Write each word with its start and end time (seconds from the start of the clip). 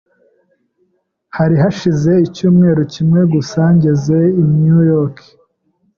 Hari 1.37 1.55
hashize 1.63 2.11
icyumweru 2.27 2.81
kimwe 2.93 3.21
gusa 3.33 3.61
ngeze 3.75 4.19
i 4.41 4.43
New 4.59 4.81
York 4.93 5.17